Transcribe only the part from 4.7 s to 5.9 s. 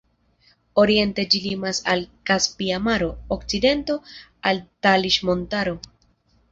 Taliŝ-Montaro.